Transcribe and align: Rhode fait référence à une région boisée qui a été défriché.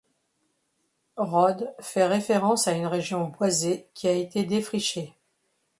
Rhode 1.17 1.75
fait 1.79 2.07
référence 2.07 2.67
à 2.67 2.71
une 2.73 2.87
région 2.87 3.27
boisée 3.27 3.87
qui 3.93 4.07
a 4.07 4.11
été 4.13 4.43
défriché. 4.45 5.13